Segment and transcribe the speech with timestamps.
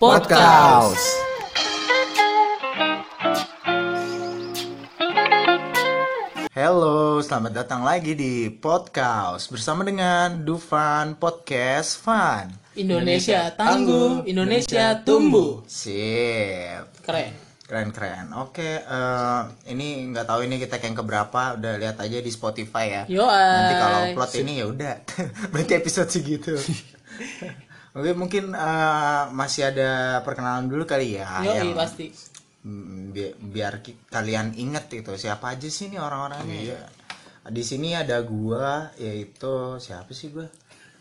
[0.00, 1.04] Podcast.
[6.56, 12.48] Halo, selamat datang lagi di podcast bersama dengan Dufan Podcast Fun.
[12.80, 15.68] Indonesia tangguh, Indonesia tumbuh.
[15.68, 17.36] Sip, Keren.
[17.68, 18.32] keren-keren.
[18.40, 23.02] Oke, eh, ini nggak tahu ini kita yang keberapa, udah lihat aja di Spotify ya.
[23.04, 24.96] Yo, Nanti kalau plot ini ya udah,
[25.52, 26.56] berarti episode segitu.
[27.90, 29.90] Oke, mungkin eh, masih ada
[30.20, 31.42] perkenalan dulu kali ya.
[31.42, 32.14] Yo, yang- pasti.
[32.60, 36.80] Hmm, bi- biar ki- kalian inget itu siapa aja sih nih orang-orangnya ya.
[37.42, 40.44] Di sini ada gua yaitu siapa sih gua?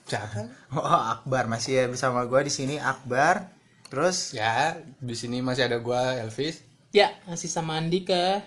[0.07, 0.47] Siapa?
[0.73, 0.81] Oh,
[1.11, 3.51] Akbar masih ya bersama gua di sini Akbar.
[3.89, 6.63] Terus Ya, di sini masih ada gua Elvis.
[6.89, 8.41] Ya, masih sama Andika.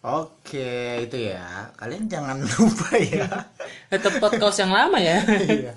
[0.00, 1.70] oke itu ya.
[1.76, 3.46] Kalian jangan lupa ya.
[3.86, 5.22] Tetap podcast yang lama ya.
[5.60, 5.72] Iya.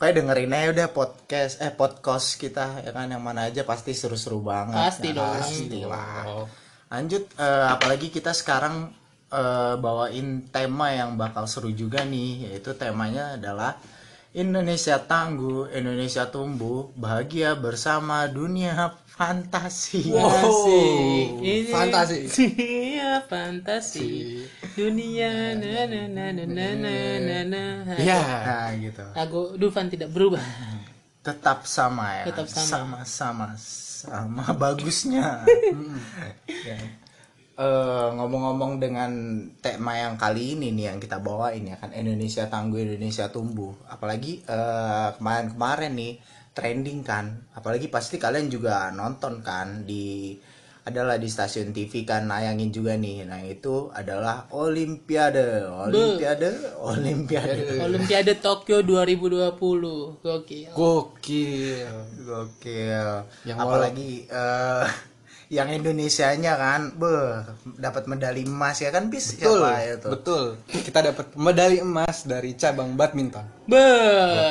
[0.00, 4.40] Kayak dengerin aja udah podcast eh podcast kita ya kan yang mana aja pasti seru-seru
[4.40, 4.80] banget.
[4.80, 5.28] Pasti dong.
[5.28, 6.24] Pasti lah.
[6.24, 6.46] Oh,
[6.88, 8.96] Lanjut, eh, apalagi kita sekarang
[9.28, 13.76] eh, bawain tema yang bakal seru juga nih, yaitu temanya adalah
[14.32, 20.16] Indonesia tangguh, Indonesia tumbuh, bahagia bersama dunia fantasi.
[20.16, 21.44] Asik.
[21.44, 22.18] Ini fantasi.
[23.26, 24.46] Fantasi.
[24.78, 27.62] Dunia na na na na na na na na.
[27.98, 29.04] Nah, gitu.
[29.18, 30.42] Lagu Dufan tidak berubah.
[31.26, 32.24] Tetap sama ya.
[32.30, 33.02] Tetap sama.
[33.02, 35.42] Sama sama bagusnya.
[36.46, 36.78] Ya.
[37.60, 39.12] Eh, ngomong-ngomong dengan
[39.60, 44.40] tema yang kali ini nih yang kita bawain ya kan Indonesia tangguh Indonesia tumbuh apalagi
[44.48, 46.16] eh, kemarin-kemarin nih
[46.56, 50.40] trending kan apalagi pasti kalian juga nonton kan di
[50.90, 58.32] adalah di stasiun TV kan nayangin juga nih nah itu adalah Olimpiade Olimpiade Olimpiade Olimpiade
[58.42, 60.24] Tokyo 2020.
[60.24, 60.70] Gokil.
[60.74, 61.88] Gokil.
[62.26, 63.08] Gokil.
[63.46, 64.86] Yang Apalagi eh,
[65.50, 67.42] yang Indonesianya kan, beh,
[67.78, 69.60] dapat medali emas ya kan bis Betul.
[69.60, 70.08] siapa itu?
[70.10, 70.44] Betul.
[70.70, 73.46] Kita dapat medali emas dari cabang badminton.
[73.66, 73.86] Be.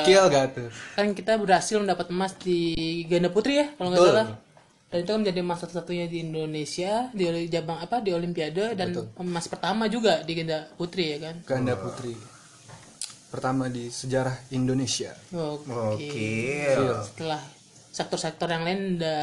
[0.03, 0.69] Gokil gak tuh?
[0.95, 4.27] Kan kita berhasil mendapat emas di ganda putri ya, kalau nggak salah.
[4.89, 8.89] Dan itu kan menjadi emas satu-satunya di Indonesia di cabang apa di Olimpiade dan
[9.21, 11.35] emas pertama juga di ganda putri ya kan.
[11.45, 12.17] Ganda putri.
[13.29, 15.13] Pertama di sejarah Indonesia.
[15.29, 15.69] Oke.
[15.69, 17.05] Gokil.
[17.05, 17.41] Setelah
[17.93, 19.21] sektor-sektor yang lain udah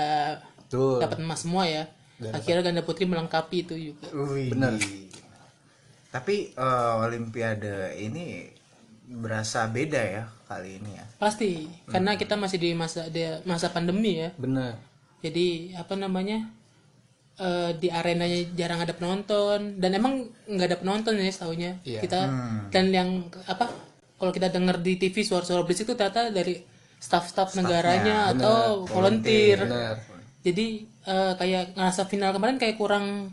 [1.02, 1.90] dapat emas semua ya.
[2.30, 4.06] Akhirnya ganda putri melengkapi itu juga.
[4.14, 4.54] Wih.
[4.54, 4.78] Bener.
[6.14, 8.46] Tapi eh, Olimpiade ini
[9.06, 11.04] berasa beda ya kali ini ya.
[11.18, 14.30] Pasti, karena kita masih di masa di masa pandemi ya.
[14.38, 14.78] Bener.
[15.26, 16.38] Jadi apa namanya?
[17.36, 19.76] eh, di arenanya jarang ada penonton.
[19.76, 22.00] Dan emang nggak ada penonton ya setahunya Iya.
[22.00, 22.20] kita
[22.72, 23.08] dan yang
[23.44, 23.68] apa
[24.16, 26.56] kalau kita dengar di TV suara-suara berisik itu ternyata dari
[26.96, 29.68] staff-staff negaranya atau volunteer.
[29.68, 29.96] Bener.
[30.40, 30.66] jadi
[31.04, 33.28] eh, kayak ngerasa final kemarin kayak kurang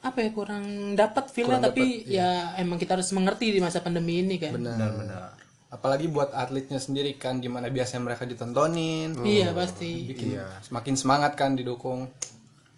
[0.00, 0.64] apa ya kurang
[0.96, 1.68] dapat feelnya.
[1.68, 4.56] Tapi ya emang kita harus mengerti di masa pandemi ini kan.
[4.56, 5.36] Benar-benar.
[5.68, 9.20] Apalagi buat atletnya sendiri kan, gimana biasanya mereka ditontonin.
[9.24, 12.08] iya pasti Bikin semakin semangat kan didukung.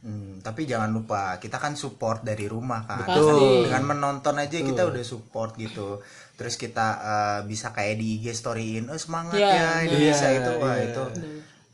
[0.00, 3.04] Hmm, tapi jangan lupa kita kan support dari rumah kan.
[3.04, 3.68] Betul.
[3.68, 6.00] Dengan menonton aja kita udah support gitu.
[6.40, 9.70] Terus kita eh, bisa kayak di IG storyin, oh semangat Iya, ya.
[9.84, 10.84] Indonesia Iya, itu wah iya.
[10.88, 11.04] itu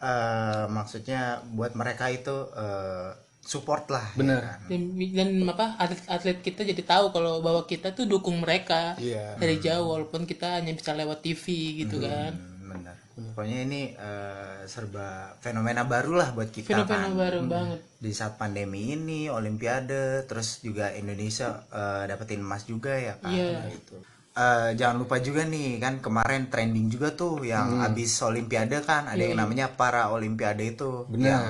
[0.03, 1.23] eh, maksudnya
[1.55, 3.11] buat mereka itu eh,
[3.47, 4.03] support lah.
[4.05, 4.43] ya Bener.
[4.43, 4.59] kan?
[4.67, 9.35] dan, dan apa atlet-atlet kita jadi tahu kalau bahwa kita tuh dukung mereka Iya.
[9.37, 11.45] dari jauh walaupun kita hanya bisa lewat TV
[11.81, 12.97] gitu kan Hmm, benar.
[13.17, 15.09] Pokoknya ini eh, serba
[15.39, 17.17] fenomena baru lah buat kita fenomena kan.
[17.17, 23.15] baru banget Di saat pandemi ini, Olimpiade, terus juga Indonesia eh, dapetin emas juga ya
[23.17, 23.31] kan.
[23.31, 23.51] Iya.
[23.55, 23.97] Nah, itu.
[24.37, 29.17] Eh, jangan lupa juga nih kan kemarin trending juga tuh yang abis Olimpiade kan ada
[29.19, 31.09] yang namanya para Olimpiade itu.
[31.09, 31.25] Benar.
[31.25, 31.45] Yang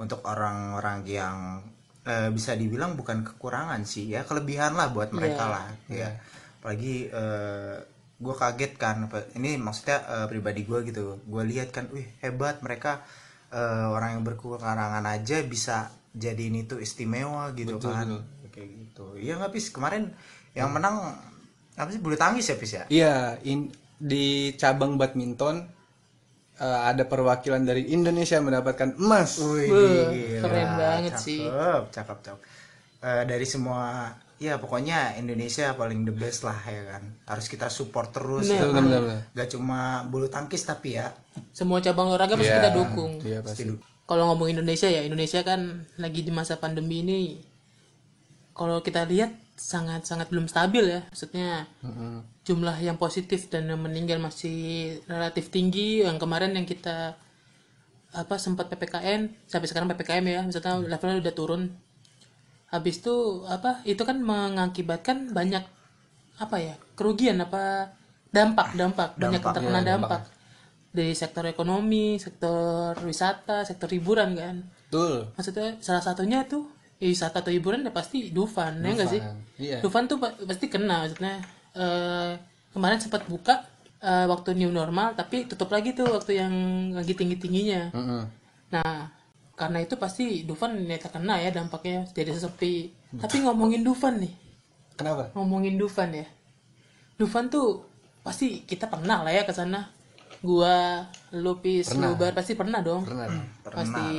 [0.00, 1.36] untuk orang-orang yang
[2.04, 4.26] eh, bisa dibilang bukan kekurangan sih ya.
[4.26, 6.10] Kelebihan lah buat mereka lah ya.
[6.60, 7.12] Apalagi
[8.14, 9.04] gue kaget kan
[9.36, 11.20] ini maksudnya eh, pribadi gue gitu.
[11.26, 13.04] Gue lihat kan wih hebat mereka
[13.52, 18.06] eh, orang yang berkekurangan aja bisa jadiin itu istimewa gitu kan.
[18.54, 19.18] kayak gitu.
[19.18, 19.74] Iya nggak pis?
[19.74, 20.14] Kemarin
[20.54, 21.18] yang menang
[21.74, 21.98] apa sih?
[21.98, 22.84] Bulu tangkis ya pis ya?
[22.86, 25.66] Iya, in- di cabang badminton
[26.56, 29.38] eh, ada perwakilan dari Indonesia mendapatkan emas.
[29.38, 31.42] Wih, keren banget sih.
[31.42, 32.40] cakep, cakep cakep
[33.00, 38.10] Eh, dari semua ya pokoknya Indonesia paling the best lah ya kan harus kita support
[38.10, 38.82] terus ya Betul, kan?
[38.82, 39.02] benar.
[39.30, 41.12] gak cuma bulu tangkis tapi ya
[41.52, 43.68] semua cabang olahraga pasti Iya, kita dukung Iya pasti.
[44.02, 45.60] kalau ngomong Indonesia ya Indonesia kan
[45.96, 47.44] lagi di masa pandemi ini
[48.52, 51.68] kalau kita lihat sangat-sangat belum stabil ya maksudnya
[52.44, 56.04] jumlah yang positif dan yang meninggal masih relatif tinggi.
[56.04, 57.16] Yang kemarin yang kita
[58.14, 61.62] apa sempat ppkn sampai sekarang ppkm ya misalnya levelnya udah turun.
[62.70, 65.64] Habis itu apa itu kan mengakibatkan banyak
[66.38, 67.94] apa ya kerugian apa
[68.34, 70.22] dampak dampak banyak yang terkena dampak.
[70.94, 74.62] dari sektor ekonomi sektor wisata sektor hiburan kan.
[74.90, 75.26] Betul.
[75.34, 76.70] Maksudnya salah satunya tuh
[77.02, 79.20] ya wisata atau hiburan ya pasti Dufan, ya enggak sih?
[79.58, 79.82] Iya.
[79.82, 81.42] Dufan tuh pa- pasti kena maksudnya
[81.74, 82.32] eh,
[82.72, 83.66] kemarin sempat buka
[84.00, 86.54] eh, waktu new normal tapi tutup lagi tuh waktu yang
[86.94, 88.22] lagi tinggi tingginya Mm-mm.
[88.70, 89.10] nah
[89.54, 94.34] karena itu pasti Dufan ya terkena ya dampaknya jadi sepi tapi ngomongin Dufan nih.
[94.94, 95.30] Kenapa?
[95.34, 96.26] Ngomongin Dufan ya.
[97.18, 97.86] Dufan tuh
[98.26, 99.90] pasti kita pernah lah ya ke sana.
[100.42, 103.06] Gua Lupis Lubar pasti pernah dong.
[103.06, 103.30] Pernah
[103.62, 104.10] pasti.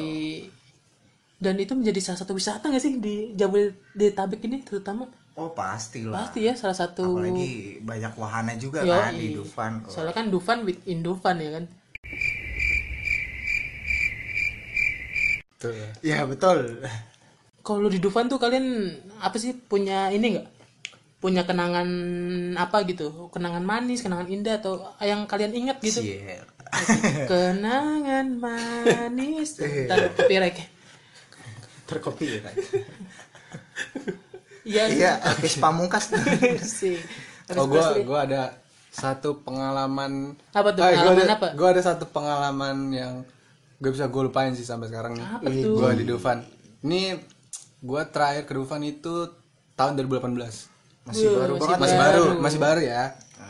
[1.35, 5.05] Dan itu menjadi salah satu wisata nggak sih di Jabodetabek ini terutama
[5.35, 6.23] Oh pasti lah.
[6.23, 8.95] pasti ya salah satu Apalagi banyak wahana juga Yoi.
[8.95, 9.83] kan di Dufan.
[9.85, 11.65] soalnya kan Dufan with Indufan ya kan
[15.57, 15.75] Tuh.
[15.99, 16.79] Iya betul.
[17.61, 18.65] kalau di Dufan tuh kalian
[19.17, 20.47] apa sih punya ini nggak
[21.17, 21.89] punya kenangan
[22.55, 26.45] apa gitu kenangan manis kenangan indah atau yang kalian ingat gitu Iya.
[27.31, 30.69] kenangan manis ntar copyright
[31.85, 32.55] Terkopi ya kan.
[34.65, 36.09] Iya Iya, artis pamungkas.
[36.81, 36.97] sih
[37.53, 38.41] oh gua gua ada
[38.89, 41.47] satu pengalaman Apa tuh, Ah, gua pengalaman ada, apa?
[41.53, 43.13] gua ada satu pengalaman yang
[43.75, 45.75] gue bisa gue lupain sih sampai sekarang nih Apa tuh?
[45.75, 46.41] gua di Dufan
[46.81, 47.13] ini
[47.79, 49.29] gua terakhir ke Dufan itu
[49.73, 50.31] tahun 2018
[51.06, 51.77] Masih baru banget.
[51.77, 53.03] masih baru masih baru ya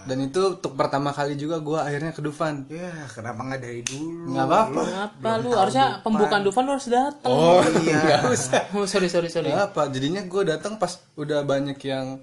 [0.03, 4.30] dan itu untuk pertama kali juga gua akhirnya ke Dufan Ya, kenapa nggak dari dulu?
[4.30, 7.97] nggak apa-apa apa lu harusnya pembukaan Dufan lu harus datang oh Iya.
[7.97, 12.19] nggak usah oh sorry sorry sorry nggak apa jadinya gue datang pas udah banyak yang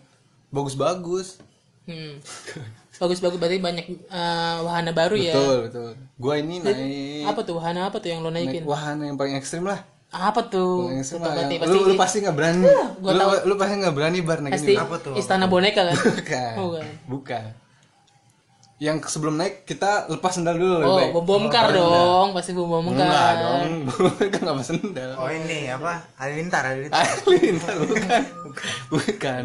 [0.48, 1.40] bagus-bagus
[1.82, 2.22] Hmm.
[2.94, 5.34] Bagus bagus berarti banyak eh, wahana baru ya.
[5.34, 8.62] betul betul gue ini naik Apa tuh wahana apa tuh yang lo naikin?
[8.62, 10.86] naik wahana yang paling ekstrim lah Apa tuh?
[10.86, 12.62] yang berarti yang- pasti lu, lu pasti nggak berani
[12.96, 13.32] gua lu, tahu.
[13.42, 15.14] lu pasti nggak berani bar naik Apa tuh?
[15.16, 15.96] istana boneka kan?
[15.98, 16.84] bukan Bukan.
[17.10, 17.44] bukan
[18.82, 21.10] yang sebelum naik kita lepas sendal dulu lebih Oh, baik.
[21.14, 23.06] bom bongkar dong, pasti bom bongkar.
[23.06, 23.62] enggak dong
[24.32, 25.92] kan nggak pas sendal Oh ini apa?
[26.16, 26.98] Halilintar, halilintar.
[26.98, 28.22] Halilintar bukan
[28.90, 29.44] bukan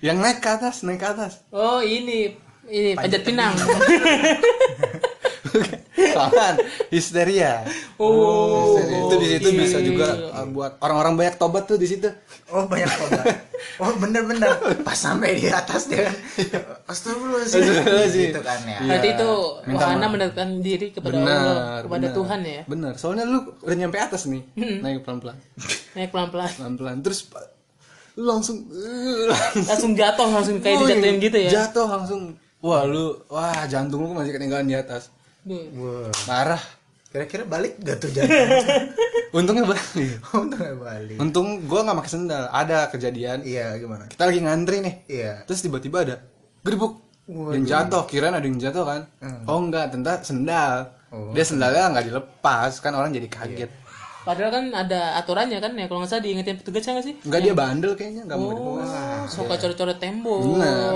[0.00, 2.34] yang naik ke atas naik ke atas Oh, ini
[2.66, 3.54] ini panjat pinang.
[6.06, 6.54] Jangan
[6.88, 7.64] histeria.
[7.96, 8.98] Oh, Histeria.
[9.00, 12.10] itu di situ bisa juga uh, buat orang-orang banyak tobat tuh di situ.
[12.48, 13.24] Oh banyak tobat.
[13.76, 14.50] Oh bener-bener.
[14.82, 16.16] Pas sampai di atas dia kan.
[16.84, 17.60] Astagfirullahaladzim.
[17.60, 18.26] Astagfirullahaladzim.
[18.28, 18.78] Gitu kan ya.
[18.82, 19.30] Berarti itu
[19.70, 22.60] wahana mendekatkan diri kepada Allah, kepada Tuhan ya.
[22.66, 22.92] Bener.
[22.94, 25.36] Soalnya lu udah nyampe atas nih, naik pelan-pelan,
[25.96, 26.50] Naik pelan-pelan.
[26.52, 26.96] pelan-pelan.
[27.00, 27.30] Terus
[28.14, 28.62] lu langsung
[29.70, 31.50] Langsung jatuh, langsung kayak Oh, dijatuhin gitu ya.
[31.62, 32.20] Jatuh langsung.
[32.60, 35.12] Wah lu, wah jantung lu masih ketinggalan di atas.
[35.48, 36.10] Wah.
[36.26, 36.62] Marah.
[37.14, 38.34] Kira-kira balik gak tuh jangan.
[39.38, 39.86] Untungnya balik.
[40.34, 41.16] Untung gak balik.
[41.22, 42.44] Untung gua nggak pakai sendal.
[42.50, 43.46] Ada kejadian.
[43.46, 44.10] Iya gimana?
[44.10, 44.94] Kita lagi ngantri nih.
[45.06, 45.32] Iya.
[45.46, 46.16] Terus tiba-tiba ada
[46.64, 49.00] gerbuk yang jatuh, kirain ada yang jatuh kan?
[49.48, 50.92] Oh enggak, ternyata sendal.
[51.32, 53.70] Dia sendalnya nggak dilepas, kan orang jadi kaget.
[54.24, 57.14] Padahal kan ada aturannya kan ya, kalau nggak salah diingetin petugasnya nggak sih?
[57.28, 58.88] Enggak dia bandel kayaknya, nggak mau dilepas.
[59.24, 60.92] Oh, suka coret-coret tembok, Bener.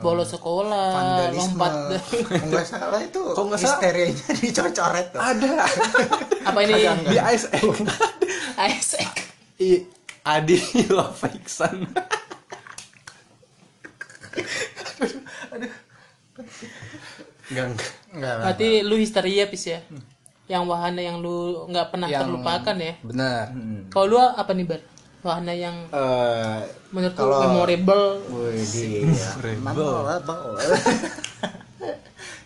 [0.00, 1.38] bolos sekolah, Vandalisme.
[1.52, 1.72] lompat.
[2.42, 4.26] Nggak salah itu Kalau nggak salah- histerianya
[4.64, 5.20] dicoret tuh.
[5.20, 5.52] Ada
[6.42, 6.72] Apa ini?
[7.04, 7.62] di ASX.
[8.64, 9.12] ASEK.
[9.58, 9.70] I
[10.22, 10.56] Adi
[10.88, 11.84] Love Iksan.
[17.46, 17.90] Enggak, enggak.
[18.10, 18.44] Enggak lah.
[18.44, 19.80] Berarti lu histeria pis ya?
[20.46, 22.94] Yang wahana yang lu nggak pernah Yang- terlupakan ya?
[23.02, 23.42] Benar.
[23.88, 24.80] Kalau lu apa nih bar?
[25.26, 26.56] Wahana yang Eh,
[26.88, 28.04] menurut lu Kalau- memorable?
[28.30, 29.52] Wih, gila.
[29.60, 30.54] Memorable.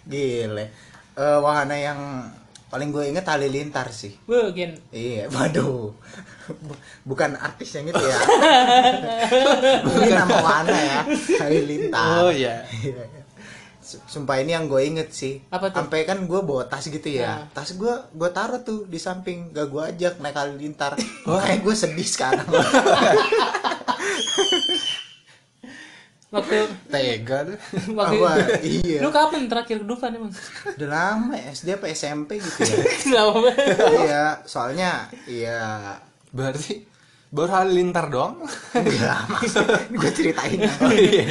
[0.06, 0.64] Gile.
[1.12, 1.98] Eh, wahana yang
[2.66, 4.14] paling gue inget halilintar sih.
[4.24, 4.72] Wah, gen.
[4.88, 5.92] Iya, waduh.
[6.50, 8.16] Bu- Bukan artis yang itu ya.
[9.92, 10.98] Ini nama wahana ya,
[11.38, 12.22] halilintar.
[12.22, 12.64] Oh iya.
[12.66, 13.19] Iya,
[14.06, 15.42] Sumpah ini yang gue inget sih.
[15.50, 15.82] Apa tuh?
[15.82, 17.42] Sampai kan gue bawa tas gitu ya.
[17.42, 17.50] Nah.
[17.50, 19.50] Tas gue gue taruh tuh di samping.
[19.50, 20.94] Gak gue ajak naik halilintar.
[21.26, 22.46] Makanya gue sedih sekarang.
[26.30, 27.58] Waktu Tega tuh.
[27.98, 28.62] waktu Apa?
[28.62, 28.98] Iya.
[29.02, 30.30] Lu kapan terakhir ke Dufan emang?
[30.78, 32.78] Udah lama ya, SD apa SMP gitu ya.
[33.18, 33.66] Lama banget.
[33.98, 35.98] iya, soalnya iya
[36.30, 36.86] Berarti
[37.30, 38.42] baru halilintar doang.
[38.74, 39.62] Iya, maksud
[40.02, 40.58] gue ceritain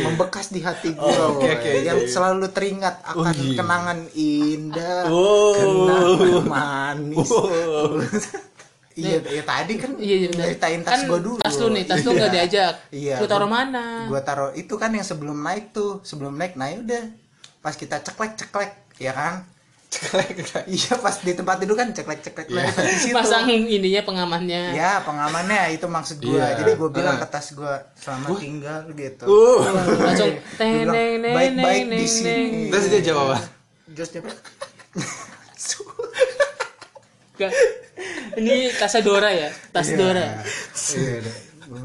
[0.01, 1.51] membekas di hati gue, Oh, woy.
[1.51, 2.07] oke, yang oke.
[2.07, 3.55] selalu teringat akan Oh, iya.
[3.55, 5.51] kenangan indah, Oh.
[5.53, 7.29] kenangan manis.
[7.29, 7.99] Oh.
[8.99, 11.39] Iya, ya tadi kan Iya, iya ceritain tas Kan gue dulu.
[11.39, 12.73] Tas lu nih, tas lu nggak diajak.
[12.91, 13.15] Iya.
[13.23, 14.11] Lu taruh mana?
[14.11, 17.07] Gue taruh itu kan yang sebelum naik tuh, sebelum naik, nah udah
[17.59, 19.47] pas kita ceklek ceklek, ya kan,
[20.69, 22.61] iya pas di tempat tidur kan ceklek ceklek di
[22.95, 24.71] situ Pasang ininya pengamannya.
[24.71, 26.55] ya pengamannya itu maksud gue Iya.
[26.55, 27.21] jadi gue bilang Ah.
[27.21, 29.59] ke tas gue selamat tinggal gitu Uh.
[29.97, 32.69] Langsung Dia teng bilang, neng neng baik-baik neng di sini.
[32.69, 33.37] Terus dia jawab apa?
[33.89, 34.29] Just jawab,
[37.35, 37.51] Gak.
[38.35, 39.97] Ini tasnya Dora ya, tas Iya.
[39.97, 40.27] Dora.
[40.91, 41.35] Iya, deh.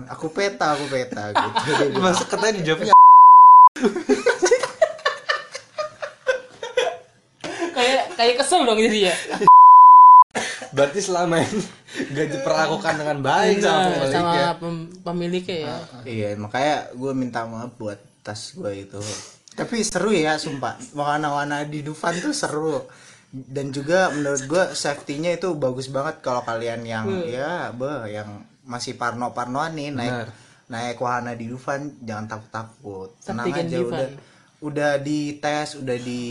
[0.07, 2.93] aku peta aku peta gitu Masuk katanya dijawabnya
[7.75, 9.15] Kayak kayak kesel dong jadi ya.
[10.71, 11.63] Berarti selama ini
[12.11, 14.11] gak diperlakukan dengan baik sama Nah, pemiliknya.
[14.11, 15.77] sama pem- pemiliknya ya.
[16.05, 18.99] iya makanya gue minta maaf buat tas gue itu
[19.55, 22.83] tapi seru ya sumpah warna-warna di Dufan tuh seru
[23.31, 28.29] dan juga menurut gue safety-nya itu bagus banget kalau kalian yang ya beh yang
[28.65, 30.29] masih parno-parnoan nih naik Benar.
[30.67, 33.87] naik wahana di Dufan jangan takut-takut tenang Saktikan aja Dufan.
[33.93, 34.09] udah
[34.61, 36.23] udah dites udah di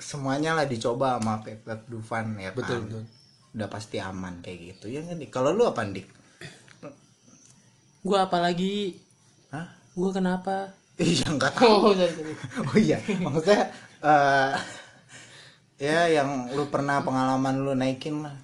[0.00, 2.88] semuanya lah dicoba sama pet Dufan ya Betul, kan?
[2.88, 3.04] betul.
[3.50, 5.28] udah pasti aman kayak gitu ya kan Dik?
[5.28, 6.08] kalau lu apa dik
[8.00, 8.96] Gua apalagi
[9.50, 9.68] Hah?
[9.92, 10.72] gua kenapa?
[10.96, 12.34] iya nggak tahu Oh, sorry, sorry.
[12.60, 13.60] oh iya maksudnya
[14.00, 14.52] eh
[15.78, 18.36] ya yang lu pernah pengalaman lu naikin lah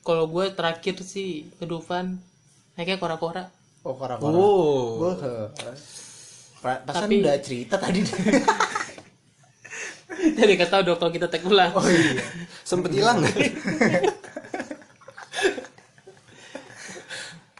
[0.00, 2.16] Kalau gue terakhir sih ke Dufan
[2.72, 3.52] naiknya kora-kora.
[3.82, 4.96] oh kora-kora Oh.
[4.98, 5.48] Wah,
[6.60, 8.00] Pa- pasan Tapi- udah cerita tadi
[10.38, 11.70] Jadi kata tahu dong kalau kita tag ulang.
[11.70, 12.22] oh iya
[12.62, 13.22] Sempet hilang?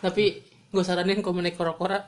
[0.00, 0.24] Tapi
[0.66, 1.98] gue saranin kalau mau naik kora-kora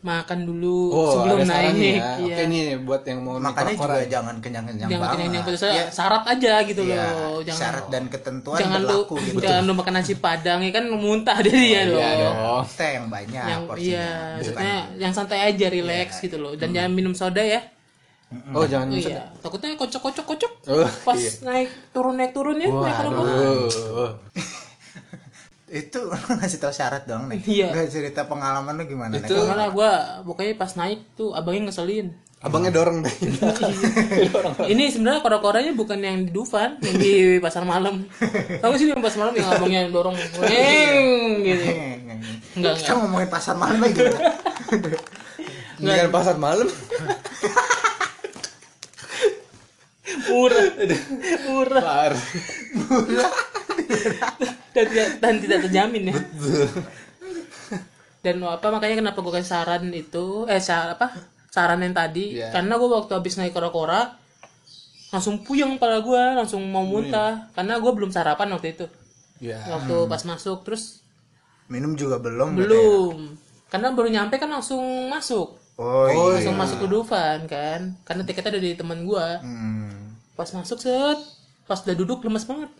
[0.00, 1.72] makan dulu Oh, sebelum naik.
[1.72, 2.20] ya.
[2.20, 2.26] Iya.
[2.28, 4.04] Oke nih buat yang mau naik juga kora-kora.
[4.06, 7.40] jangan kenyang-kenyang Jangan banget kenyang yang pedes ya, syarat aja gitu ya, loh.
[7.40, 10.84] Jangan syarat dan ketentuan jangan lu berlaku gitu jangan lu makan nasi padang ya kan
[10.90, 12.00] muntah dari dia Iya loh.
[12.20, 12.64] dong.
[12.70, 16.52] teh yang banyak Yang porsinya iya, Bukan- maksudnya yang santai aja relax gitu loh.
[16.52, 17.60] Dan jangan minum soda ya.
[18.50, 20.52] Oh jangan Oh, iya, takutnya kocok-kocok kocok.
[20.68, 21.30] Oh, Pas iya.
[21.42, 23.32] naik turun naik turun ya, naik kora-kora.
[23.92, 24.10] Oh.
[25.66, 25.98] itu
[26.38, 27.68] ngasih tau syarat dong nih Iya.
[27.74, 29.48] Gak cerita pengalaman lu gimana Itu- Nek?
[29.48, 29.90] Malah gua
[30.22, 32.14] pokoknya pas naik tuh abangnya ngeselin.
[32.38, 33.10] Abangnya dorong deh.
[34.68, 38.04] Ini sebenarnya kora-koranya bukan yang di Dufan, yang di pasar malam.
[38.60, 40.12] Tahu sih yang pasar malam yang abangnya dorong,
[40.44, 41.00] weng
[41.42, 41.64] gitu.
[42.54, 43.96] Enggak, kita ngomongin pasar malam lagi?
[45.74, 46.68] Dengan pasar malam.
[50.26, 50.64] Murah,
[51.44, 51.82] murah.
[51.82, 52.12] Bar.
[54.72, 56.16] dan tidak dan tidak terjamin ya.
[58.18, 61.12] Dan apa makanya kenapa gue kasih saran itu eh sa- apa
[61.48, 62.50] saran yang tadi Iya.
[62.50, 64.16] karena gue waktu habis naik kora-kora
[65.10, 67.52] langsung puyeng kepala gue langsung mau muntah.
[67.52, 68.86] Karena gue belum sarapan waktu itu.
[69.36, 69.60] Ya.
[69.68, 71.04] waktu pas masuk terus
[71.66, 73.16] minum juga belum belum.
[73.66, 75.60] Karena baru nyampe kan langsung masuk.
[75.74, 76.38] Oh, iya.
[76.38, 80.03] langsung masuk ke Dufan kan karena tiketnya ada di teman gue Hmm.
[80.34, 81.18] Pas masuk set
[81.64, 82.70] pas udah duduk lemes banget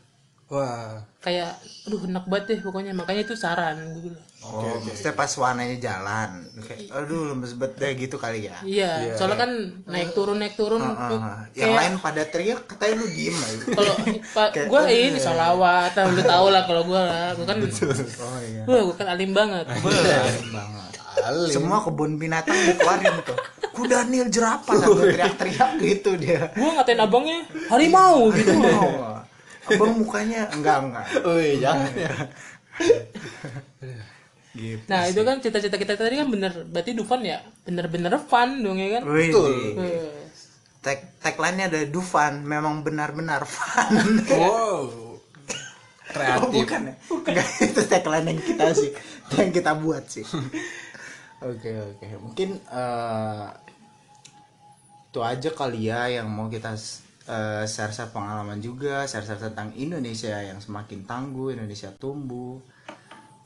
[0.44, 1.00] Wah.
[1.18, 1.56] kayak
[1.88, 6.44] aduh enak banget deh pokoknya makanya itu saran gue bilang Oh, maksudnya pas warnanya jalan.
[6.60, 8.60] Kayak, aduh lemes banget deh gitu kali ya.
[8.60, 9.50] iya soalnya kan
[9.88, 13.64] naik turun naik turun tuh Ah, yang lain pada teriak, katanya lu diem aja.
[13.72, 13.94] kalau
[14.68, 18.62] gue ini salawat lu tau lah kalau gue lah gue kan Oh iya.
[18.68, 20.92] gue kan alim banget Keren banget.
[21.24, 21.48] Alim.
[21.48, 23.38] Semua kebun binatang dikeluarin tuh.
[23.74, 26.48] Kuda nil jerapah sampai teriak-teriak gitu dia.
[26.54, 29.18] gue ngatain abangnya harimau gitu Oh,
[29.66, 31.06] abang mukanya enggak enggak.
[31.26, 32.12] Wih, jangan ya.
[34.54, 34.86] Gitu.
[34.86, 38.98] nah itu kan cita-cita kita tadi kan bener berarti Dufan ya bener-bener fun dong ya
[38.98, 40.30] kan Wih, Eh,
[40.78, 44.22] tag tagline-nya ada Dufan, memang benar-benar fun.
[44.30, 44.46] Wow.
[44.46, 45.18] Oh,
[46.06, 46.54] Kreatif.
[46.54, 46.94] bukan ya?
[47.10, 48.90] Enggak, itu tagline yang kita sih,
[49.34, 50.22] yang kita buat sih.
[51.44, 53.46] Oke oke, mungkin eh,
[55.14, 56.74] itu aja kali ya yang mau kita
[57.30, 62.58] eh, share-share pengalaman juga, share-share tentang Indonesia yang semakin tangguh, Indonesia tumbuh.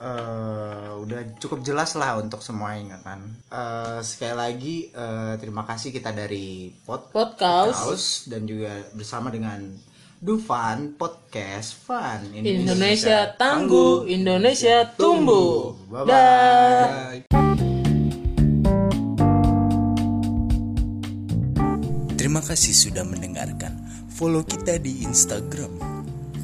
[0.01, 3.21] Eh, udah cukup jelas lah untuk semuanya kan.
[3.53, 9.69] Eh, sekali lagi eh, terima kasih kita dari Pod podcast House dan juga bersama dengan
[10.19, 16.09] Dufan Podcast Fun Indonesia tangguh Indonesia tumbuh Bye-bye.
[17.29, 17.38] Dah.
[22.29, 23.73] Terima kasih sudah mendengarkan.
[24.13, 25.73] Follow kita di Instagram.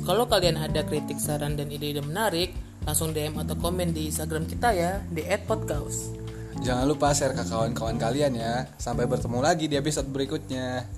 [0.09, 2.57] Kalau kalian ada kritik, saran, dan ide-ide menarik,
[2.89, 6.17] langsung DM atau komen di Instagram kita ya, di @podcast.
[6.65, 8.65] Jangan lupa share ke kawan-kawan kalian ya.
[8.81, 10.89] Sampai bertemu lagi di episode berikutnya.